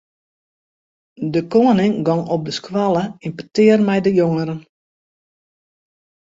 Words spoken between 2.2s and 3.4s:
op de skoalle yn